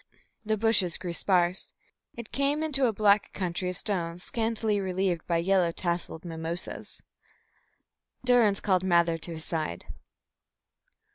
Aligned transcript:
The 0.43 0.57
bushes 0.57 0.97
grew 0.97 1.13
sparse. 1.13 1.75
It 2.17 2.31
came 2.31 2.63
into 2.63 2.87
a 2.87 2.91
black 2.91 3.31
country 3.33 3.69
of 3.69 3.77
stones 3.77 4.23
scantily 4.23 4.81
relieved 4.81 5.27
by 5.27 5.37
yellow 5.37 5.71
tasselled 5.71 6.25
mimosas. 6.25 7.03
Durrance 8.25 8.59
called 8.59 8.83
Mather 8.83 9.19
to 9.19 9.33
his 9.33 9.45
side. 9.45 9.85